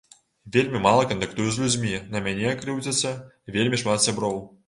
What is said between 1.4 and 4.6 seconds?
з людзьмі, на мяне крыўдзіцца вельмі шмат сяброў.